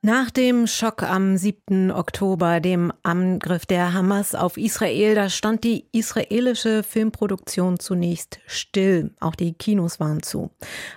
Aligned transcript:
nach 0.00 0.30
dem 0.30 0.68
Schock 0.68 1.02
am 1.02 1.36
7. 1.36 1.90
Oktober, 1.90 2.60
dem 2.60 2.92
Angriff 3.02 3.66
der 3.66 3.92
Hamas 3.92 4.36
auf 4.36 4.56
Israel, 4.56 5.16
da 5.16 5.28
stand 5.28 5.64
die 5.64 5.86
israelische 5.90 6.84
Filmproduktion 6.84 7.80
zunächst 7.80 8.38
still. 8.46 9.10
Auch 9.18 9.34
die 9.34 9.54
Kinos 9.54 9.98
waren 9.98 10.22
zu. 10.22 10.50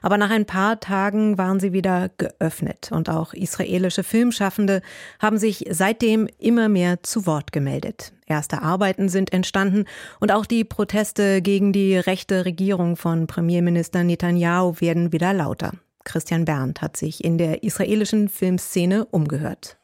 Aber 0.04 0.20
nach 0.20 0.30
ein 0.30 0.46
paar 0.46 0.80
Tagen 0.80 1.40
waren 1.40 1.60
sie 1.60 1.74
wieder 1.74 2.10
geöffnet 2.18 2.92
und 2.92 3.10
auch 3.10 3.34
israelische 3.34 4.04
Filmschaffende 4.04 4.84
haben 5.20 5.40
sich 5.40 5.66
seitdem 5.72 6.28
immer 6.38 6.70
mehr 6.70 7.02
zu 7.02 7.26
Wort 7.26 7.52
gemeldet. 7.52 8.14
Erste 8.28 8.62
Arbeiten 8.62 9.10
sind 9.10 9.34
entstanden 9.34 9.86
und 10.20 10.32
auch 10.32 10.46
die 10.46 10.64
Proteste 10.64 11.42
gegen 11.42 11.74
die 11.74 11.98
rechte 11.98 12.46
Regierung 12.46 12.96
von 12.96 13.26
Premierminister 13.26 14.04
Netanyahu 14.04 14.76
werden 14.80 15.12
wieder 15.12 15.34
lauter. 15.34 15.72
Christian 16.04 16.46
Berndt 16.46 16.82
hat 16.82 16.98
sich 16.98 17.24
in 17.24 17.38
der 17.38 17.64
israelischen 17.64 18.30
Filmszene 18.30 19.06
umgehört. 19.06 19.78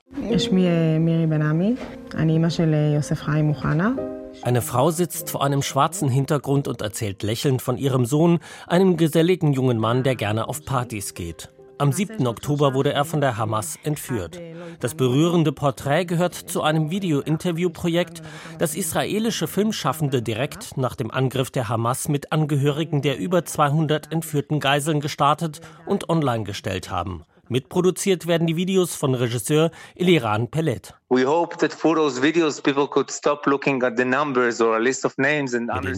Eine 4.44 4.62
Frau 4.62 4.92
sitzt 4.92 5.30
vor 5.30 5.44
einem 5.44 5.62
schwarzen 5.62 6.10
Hintergrund 6.10 6.68
und 6.68 6.82
erzählt 6.82 7.24
lächelnd 7.24 7.62
von 7.62 7.78
ihrem 7.78 8.06
Sohn, 8.06 8.40
einem 8.68 8.98
geselligen 8.98 9.54
jungen 9.54 9.78
Mann, 9.78 10.04
der 10.04 10.16
gerne 10.16 10.48
auf 10.48 10.64
Partys 10.64 11.14
geht. 11.14 11.50
Am 11.80 11.92
7. 11.92 12.26
Oktober 12.26 12.74
wurde 12.74 12.92
er 12.92 13.06
von 13.06 13.22
der 13.22 13.38
Hamas 13.38 13.78
entführt. 13.84 14.42
Das 14.80 14.96
berührende 14.96 15.52
Porträt 15.52 16.06
gehört 16.06 16.34
zu 16.34 16.64
einem 16.64 16.90
Video-Interview-Projekt, 16.90 18.24
das 18.58 18.76
israelische 18.76 19.48
Filmschaffende 19.48 20.24
direkt 20.24 20.76
nach 20.78 20.96
dem 20.96 21.12
Angriff 21.12 21.52
der 21.52 21.70
Hamas 21.70 22.10
mit 22.10 22.32
Angehörigen 22.32 23.04
der 23.04 23.20
über 23.20 23.46
200 23.46 24.12
entführten 24.12 24.60
Geiseln 24.60 25.02
gestartet 25.02 25.62
und 25.86 26.10
online 26.10 26.46
gestellt 26.46 26.90
haben. 26.90 27.24
Mitproduziert 27.50 28.28
werden 28.28 28.48
die 28.48 28.56
Videos 28.56 28.96
von 28.96 29.16
Regisseur 29.16 29.72
Eliran 29.96 30.50
Pellet. 30.50 30.94
Mit 31.10 31.24
den 31.24 31.28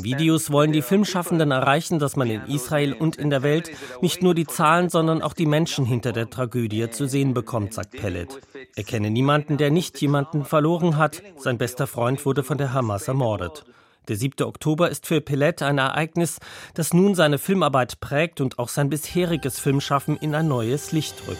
Videos 0.04 0.52
wollen 0.52 0.72
die 0.72 0.82
Filmschaffenden 0.82 1.52
erreichen, 1.52 1.98
dass 1.98 2.16
man 2.16 2.30
in 2.30 2.42
Israel 2.44 2.94
und 2.94 3.16
in 3.16 3.32
der 3.32 3.42
Welt 3.42 3.72
nicht 4.02 4.22
nur 4.22 4.36
die 4.36 4.46
Zahlen, 4.46 4.90
sondern 4.90 5.24
auch 5.24 5.34
die 5.34 5.48
Menschen 5.48 5.86
hinter 5.86 6.12
der 6.12 6.30
Tragödie 6.30 6.90
zu 6.92 7.08
sehen 7.08 7.34
bekommt, 7.34 7.74
sagt 7.74 7.92
Pellet. 7.92 8.40
Er 8.76 8.84
kenne 8.84 9.10
niemanden, 9.10 9.58
der 9.58 9.72
nicht 9.72 10.00
jemanden 10.00 10.46
verloren 10.46 10.98
hat. 10.98 11.24
Sein 11.38 11.58
bester 11.58 11.88
Freund 11.88 12.24
wurde 12.26 12.44
von 12.44 12.60
der 12.60 12.74
Hamas 12.74 13.08
ermordet. 13.08 13.66
Der 14.10 14.16
7. 14.16 14.44
Oktober 14.44 14.90
ist 14.90 15.06
für 15.06 15.22
Pellet 15.22 15.62
ein 15.62 15.78
Ereignis, 15.78 16.40
das 16.74 16.94
nun 16.94 17.14
seine 17.14 17.38
Filmarbeit 17.38 18.00
prägt 18.00 18.42
und 18.42 18.58
auch 18.58 18.68
sein 18.68 18.90
bisheriges 18.90 19.60
Filmschaffen 19.60 20.18
in 20.18 20.34
ein 20.34 20.48
neues 20.48 20.92
Licht 20.92 21.16
rückt. 21.28 21.38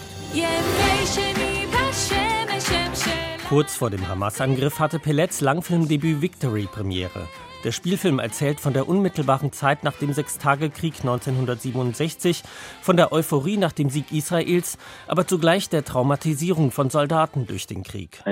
Kurz 3.50 3.76
vor 3.76 3.90
dem 3.90 4.08
Hamas-Angriff 4.08 4.78
hatte 4.78 5.00
Pellets 5.00 5.42
Langfilmdebüt 5.42 6.22
Victory 6.22 6.68
Premiere. 6.72 7.28
Der 7.66 7.74
Spielfilm 7.74 8.20
erzählt 8.20 8.62
von 8.62 8.72
der 8.72 8.88
unmittelbaren 8.88 9.52
Zeit 9.52 9.84
nach 9.84 9.96
dem 9.96 10.14
Sechstagekrieg 10.14 11.02
1967, 11.02 12.44
von 12.82 12.96
der 12.96 13.12
Euphorie 13.12 13.58
nach 13.58 13.74
dem 13.74 13.90
Sieg 13.90 14.14
Israels, 14.14 14.78
aber 15.08 15.28
zugleich 15.28 15.68
der 15.68 15.84
Traumatisierung 15.84 16.72
von 16.72 16.90
Soldaten 16.90 17.48
durch 17.48 17.68
den 17.68 17.84
Krieg. 17.84 18.24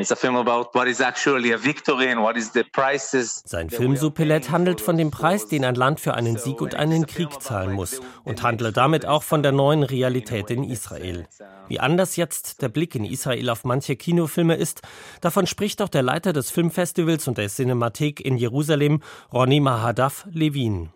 Sein 3.45 3.70
Film 3.70 3.98
Suppelet 3.98 4.50
handelt 4.50 4.80
von 4.80 4.98
dem 4.98 5.11
Preis, 5.11 5.48
den 5.48 5.66
ein 5.66 5.75
Land 5.75 6.00
für 6.00 6.14
einen 6.14 6.38
Sieg 6.38 6.61
und 6.61 6.75
einen 6.75 7.05
Krieg 7.05 7.42
zahlen 7.42 7.73
muss 7.73 8.00
und 8.23 8.44
handelt 8.44 8.78
damit 8.78 9.05
auch 9.05 9.23
von 9.23 9.44
der 9.44 9.52
neuen 9.52 9.83
Realität 9.83 10.50
in 10.52 10.64
Israel. 10.64 11.28
Wie 11.67 11.81
anders 11.81 12.16
jetzt 12.16 12.61
der 12.61 12.70
Blick 12.70 12.95
in 12.95 13.03
Israel 13.03 13.50
auf 13.50 13.66
manche 13.66 13.98
Kinofilme 13.98 14.55
ist, 14.55 14.81
davon 15.20 15.48
spricht 15.48 15.82
auch 15.82 15.89
der 15.89 16.02
Leiter 16.02 16.32
des 16.32 16.49
Filmfestivals 16.49 17.27
und 17.27 17.38
der 17.38 17.49
Cinemathek 17.49 18.21
in 18.21 18.38
Jerusalem, 18.38 19.02
Ronny 19.33 19.60
Mahadav 19.60 20.26
Levin. 20.32 20.89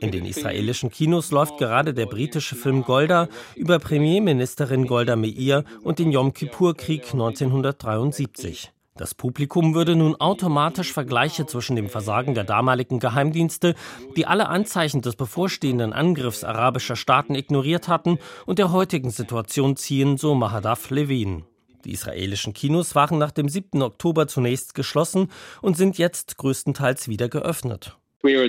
In 0.00 0.10
den 0.10 0.26
israelischen 0.26 0.90
Kinos 0.90 1.30
läuft 1.30 1.58
gerade 1.58 1.94
der 1.94 2.06
britische 2.06 2.56
Film 2.56 2.82
Golda 2.82 3.28
über 3.56 3.78
Premierministerin 3.78 4.86
Golda 4.86 5.16
Meir 5.16 5.64
und 5.82 5.98
den 5.98 6.12
Yom 6.12 6.32
Kippur-Krieg 6.32 7.12
1973. 7.12 8.74
Das 8.96 9.12
Publikum 9.12 9.74
würde 9.74 9.96
nun 9.96 10.14
automatisch 10.20 10.92
Vergleiche 10.92 11.46
zwischen 11.46 11.74
dem 11.74 11.88
Versagen 11.88 12.34
der 12.34 12.44
damaligen 12.44 13.00
Geheimdienste, 13.00 13.74
die 14.16 14.24
alle 14.24 14.48
Anzeichen 14.48 15.02
des 15.02 15.16
bevorstehenden 15.16 15.92
Angriffs 15.92 16.44
arabischer 16.44 16.94
Staaten 16.94 17.34
ignoriert 17.34 17.88
hatten, 17.88 18.20
und 18.46 18.60
der 18.60 18.70
heutigen 18.70 19.10
Situation 19.10 19.74
ziehen, 19.74 20.16
so 20.16 20.36
Mahadav 20.36 20.90
Levin. 20.90 21.42
Die 21.84 21.92
israelischen 21.92 22.54
Kinos 22.54 22.94
waren 22.94 23.18
nach 23.18 23.30
dem 23.30 23.48
7. 23.48 23.82
Oktober 23.82 24.26
zunächst 24.26 24.74
geschlossen 24.74 25.30
und 25.60 25.76
sind 25.76 25.98
jetzt 25.98 26.36
größtenteils 26.38 27.08
wieder 27.08 27.28
geöffnet. 27.28 27.96
Uh, 28.24 28.48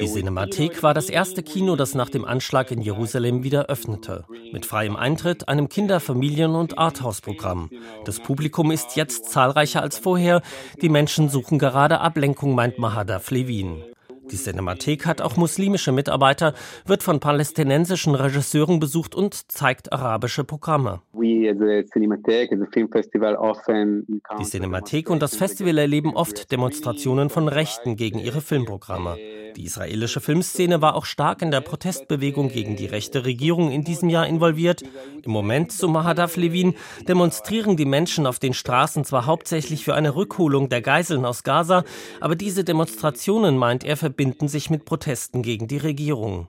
Die 0.00 0.06
Cinemathek 0.06 0.82
war 0.84 0.94
das 0.94 1.10
erste 1.10 1.42
Kino, 1.42 1.74
das 1.74 1.94
nach 1.96 2.08
dem 2.08 2.24
Anschlag 2.24 2.70
in 2.70 2.80
Jerusalem 2.82 3.42
wieder 3.42 3.66
öffnete. 3.66 4.24
Mit 4.52 4.64
freiem 4.64 4.94
Eintritt, 4.94 5.48
einem 5.48 5.68
Kinder-, 5.68 5.98
Familien- 5.98 6.54
und 6.54 6.78
Arthouse-Programm. 6.78 7.70
Das 8.04 8.20
Publikum 8.20 8.70
ist 8.70 8.94
jetzt 8.94 9.24
zahlreicher 9.30 9.82
als 9.82 9.98
vorher. 9.98 10.40
Die 10.80 10.88
Menschen 10.88 11.28
suchen 11.28 11.58
gerade 11.58 11.98
Ablenkung, 12.00 12.54
meint 12.54 12.78
Mahadav 12.78 13.32
Levin. 13.32 13.82
Die 14.30 14.36
Cinemathek 14.36 15.06
hat 15.06 15.20
auch 15.20 15.36
muslimische 15.36 15.92
Mitarbeiter, 15.92 16.54
wird 16.86 17.02
von 17.02 17.20
palästinensischen 17.20 18.14
Regisseuren 18.14 18.80
besucht 18.80 19.14
und 19.14 19.52
zeigt 19.52 19.92
arabische 19.92 20.44
Programme. 20.44 21.02
Die 21.12 21.52
Cinemathek 24.44 25.10
und 25.10 25.22
das 25.22 25.36
Festival 25.36 25.78
erleben 25.78 26.16
oft 26.16 26.52
Demonstrationen 26.52 27.30
von 27.30 27.48
Rechten 27.48 27.96
gegen 27.96 28.18
ihre 28.18 28.40
Filmprogramme. 28.40 29.16
Die 29.56 29.64
israelische 29.64 30.20
Filmszene 30.20 30.82
war 30.82 30.96
auch 30.96 31.04
stark 31.04 31.40
in 31.40 31.50
der 31.50 31.60
Protestbewegung 31.60 32.48
gegen 32.48 32.74
die 32.74 32.86
rechte 32.86 33.24
Regierung 33.24 33.70
in 33.70 33.84
diesem 33.84 34.08
Jahr 34.08 34.26
involviert. 34.26 34.82
Im 35.22 35.30
Moment, 35.30 35.70
so 35.70 35.88
Mahadav 35.88 36.36
Levin, 36.36 36.74
demonstrieren 37.06 37.76
die 37.76 37.84
Menschen 37.84 38.26
auf 38.26 38.38
den 38.38 38.52
Straßen 38.52 39.04
zwar 39.04 39.26
hauptsächlich 39.26 39.84
für 39.84 39.94
eine 39.94 40.16
Rückholung 40.16 40.68
der 40.68 40.82
Geiseln 40.82 41.24
aus 41.24 41.44
Gaza, 41.44 41.84
aber 42.20 42.34
diese 42.34 42.64
Demonstrationen, 42.64 43.56
meint 43.56 43.84
er, 43.84 43.96
verbinden 43.96 44.48
sich 44.48 44.70
mit 44.70 44.84
Protesten 44.84 45.42
gegen 45.42 45.68
die 45.68 45.78
Regierung. 45.78 46.48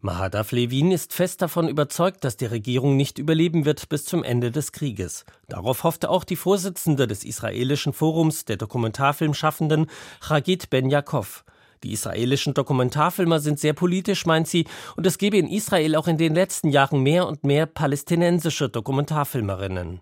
Mahadav 0.00 0.52
Levin 0.52 0.90
ist 0.90 1.12
fest 1.12 1.42
davon 1.42 1.68
überzeugt, 1.68 2.24
dass 2.24 2.36
die 2.36 2.46
Regierung 2.46 2.96
nicht 2.96 3.18
überleben 3.18 3.64
wird 3.64 3.88
bis 3.88 4.04
zum 4.04 4.24
Ende 4.24 4.50
des 4.50 4.72
Krieges. 4.72 5.24
Darauf 5.50 5.82
hoffte 5.82 6.10
auch 6.10 6.22
die 6.22 6.36
Vorsitzende 6.36 7.08
des 7.08 7.24
israelischen 7.24 7.92
Forums 7.92 8.44
der 8.44 8.56
Dokumentarfilmschaffenden 8.56 9.90
Chagit 10.20 10.70
Ben 10.70 10.88
Yaakov. 10.88 11.44
Die 11.82 11.92
israelischen 11.92 12.52
Dokumentarfilmer 12.52 13.40
sind 13.40 13.58
sehr 13.58 13.72
politisch, 13.72 14.26
meint 14.26 14.46
sie, 14.46 14.66
und 14.96 15.06
es 15.06 15.16
gebe 15.16 15.38
in 15.38 15.48
Israel 15.48 15.96
auch 15.96 16.08
in 16.08 16.18
den 16.18 16.34
letzten 16.34 16.68
Jahren 16.68 17.02
mehr 17.02 17.26
und 17.26 17.42
mehr 17.42 17.64
palästinensische 17.64 18.68
Dokumentarfilmerinnen. 18.68 20.00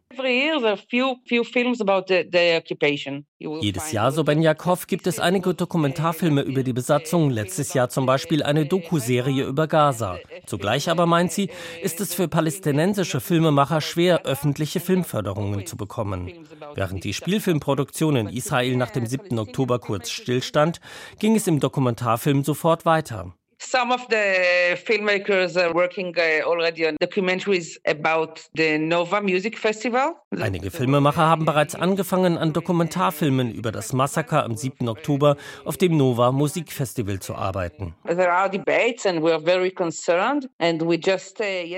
Jedes 3.39 3.93
Jahr, 3.93 4.11
so 4.11 4.25
Ben 4.25 4.43
Yakov, 4.43 4.89
gibt 4.89 5.07
es 5.07 5.21
einige 5.21 5.55
Dokumentarfilme 5.55 6.43
über 6.43 6.65
die 6.65 6.73
Besatzung, 6.73 7.31
letztes 7.31 7.73
Jahr 7.75 7.89
zum 7.89 8.07
Beispiel 8.07 8.43
eine 8.43 8.67
Doku-Serie 8.67 9.45
über 9.45 9.69
Gaza. 9.69 10.19
Zugleich 10.47 10.91
aber, 10.91 11.07
meint 11.07 11.31
sie, 11.31 11.51
ist 11.83 12.01
es 12.01 12.15
für 12.15 12.27
palästinensische 12.27 13.21
Filmemacher 13.21 13.81
schwer, 13.81 14.25
öffentliche 14.25 14.81
Filmförderungen 14.81 15.67
zu 15.67 15.77
bekommen. 15.77 16.29
Während 16.75 17.05
die 17.05 17.15
Spielfilmproduktion 17.15 18.17
in 18.17 18.29
Israel 18.29 18.77
nach 18.77 18.91
dem 18.91 19.07
7. 19.07 19.39
Oktober 19.39 19.79
kurz 19.79 20.11
stillstand, 20.11 20.81
ging 21.21 21.37
es 21.37 21.47
im 21.47 21.61
Dokumentarfilm 21.69 22.45
sofort 22.45 22.87
weiter. 22.87 23.35
Some 23.61 23.93
of 23.93 24.07
the 24.09 24.77
filmmakers 24.77 25.57
are 25.57 25.75
working 25.75 26.15
uh, 26.17 26.47
already 26.47 26.87
on 26.87 26.97
documentaries 27.03 27.77
about 27.85 28.49
the 28.55 28.79
Nova 28.79 29.21
Music 29.21 29.59
Festival. 29.59 30.15
Einige 30.31 30.71
Filmemacher 30.71 31.27
haben 31.27 31.45
bereits 31.45 31.75
angefangen, 31.75 32.39
an 32.39 32.53
Dokumentarfilmen 32.53 33.53
über 33.53 33.73
das 33.73 33.93
Massaker 33.93 34.45
am 34.45 34.55
7. 34.57 34.89
Oktober 34.89 35.37
auf 35.65 35.77
dem 35.77 35.97
Nova 35.97 36.31
Musikfestival 36.31 37.19
zu 37.19 37.35
arbeiten. 37.35 37.97
Uh, 38.09 38.13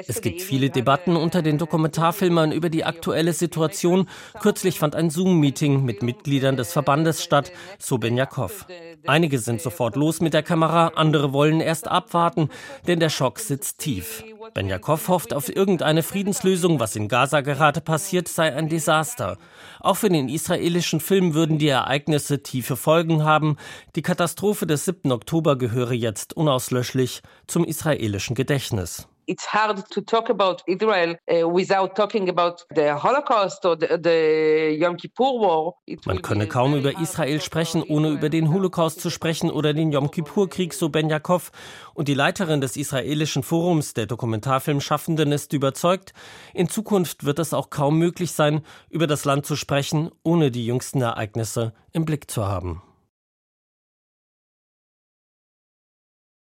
es 0.06 0.21
gibt 0.21 0.43
viele 0.43 0.69
Debatten 0.69 1.17
unter 1.17 1.41
den 1.41 1.56
Dokumentarfilmern 1.56 2.53
über 2.53 2.69
die 2.69 2.85
aktuelle 2.85 3.32
Situation. 3.32 4.06
Kürzlich 4.41 4.79
fand 4.79 4.94
ein 4.94 5.09
Zoom-Meeting 5.09 5.82
mit 5.82 6.03
Mitgliedern 6.03 6.59
des 6.59 6.75
Verbandes 6.75 7.25
statt, 7.25 7.50
so 7.79 7.97
Ben 7.97 8.19
Jakov. 8.19 8.67
Einige 9.06 9.38
sind 9.38 9.62
sofort 9.62 9.97
los 9.97 10.21
mit 10.21 10.35
der 10.35 10.43
Kamera, 10.43 10.88
andere 10.94 11.32
wollen 11.32 11.61
erst 11.61 11.69
abwarten, 11.88 12.49
denn 12.87 13.00
der 13.00 13.11
Schock 13.11 13.38
sitzt 13.38 13.78
tief. 13.78 14.25
Benjakov 14.55 15.08
hofft 15.08 15.32
auf 15.32 15.55
irgendeine 15.55 16.02
Friedenslösung. 16.02 16.81
Was 16.81 16.96
in 16.96 17.08
Gaza 17.08 17.40
gerade 17.40 17.81
passiert, 17.81 18.28
sei 18.28 18.55
ein 18.55 18.69
Desaster. 18.69 19.38
Auch 19.81 19.96
für 19.96 20.08
den 20.08 20.28
israelischen 20.28 21.00
Film 21.00 21.34
würden 21.34 21.58
die 21.58 21.69
Ereignisse 21.69 22.43
tiefe 22.43 22.76
Folgen 22.76 23.25
haben. 23.25 23.56
Die 23.96 24.02
Katastrophe 24.02 24.67
des 24.67 24.84
7. 24.84 25.12
Oktober 25.12 25.56
gehöre 25.56 25.93
jetzt 25.93 26.37
unauslöschlich 26.37 27.22
zum 27.46 27.64
israelischen 27.64 28.34
Gedächtnis 28.34 29.06
it's 29.31 29.47
hard 29.47 29.88
to 29.91 30.00
talk 30.00 30.29
about 30.29 30.62
Israel 30.67 31.15
uh, 31.29 31.49
without 31.49 31.94
talking 31.94 32.29
about 32.29 32.65
the 32.75 32.97
Holocaust 32.97 33.65
or 33.65 33.77
the, 33.77 33.97
the 34.03 34.77
Yom 34.77 34.97
Kippur 34.97 35.38
War. 35.38 35.75
Man 36.05 36.21
könne 36.21 36.49
kaum 36.49 36.75
über 36.75 36.99
Israel 37.00 37.41
sprechen, 37.41 37.85
ohne 37.85 38.11
über 38.11 38.29
den 38.29 38.53
Holocaust 38.53 39.00
zu 39.00 39.09
sprechen 39.09 39.50
oder 39.50 39.73
den 39.73 39.93
Yom 39.93 40.11
Kippur-Krieg, 40.11 40.75
so 40.75 40.88
Ben 40.88 41.09
Yaakov. 41.09 41.53
Und 41.94 42.09
die 42.09 42.15
Leiterin 42.15 42.61
des 42.61 42.77
israelischen 42.77 43.44
Forums 43.44 43.94
der 43.94 44.06
Dokumentarfilmschaffenden 44.06 45.31
ist 45.31 45.53
überzeugt, 45.53 46.12
in 46.53 46.69
Zukunft 46.69 47.25
wird 47.25 47.38
es 47.38 47.55
auch 47.55 47.71
kaum 47.71 47.99
möglich 47.99 48.32
sein, 48.32 48.62
über 48.88 49.06
das 49.06 49.25
Land 49.25 49.47
zu 49.47 49.55
sprechen, 49.55 50.11
ohne 50.25 50.50
die 50.50 50.67
jüngsten 50.67 51.03
Ereignisse 51.03 51.73
im 51.93 52.05
Blick 52.05 52.29
zu 52.31 52.47
haben. 52.47 52.82